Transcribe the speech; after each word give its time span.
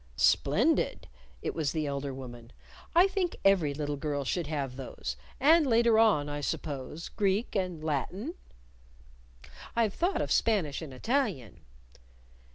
"Splendid!" 0.15 1.07
It 1.43 1.53
was 1.53 1.73
the 1.73 1.85
elder 1.85 2.11
woman. 2.11 2.51
"I 2.95 3.05
think 3.07 3.35
every 3.45 3.71
little 3.71 3.97
girl 3.97 4.23
should 4.23 4.47
have 4.47 4.75
those. 4.75 5.15
And 5.39 5.67
later 5.67 5.99
on, 5.99 6.27
I 6.27 6.41
suppose, 6.41 7.07
Greek 7.09 7.55
and 7.55 7.83
Latin?" 7.83 8.33
"I've 9.75 9.93
thought 9.93 10.19
of 10.23 10.31
Spanish 10.31 10.81
and 10.81 10.91
Italian." 10.91 11.59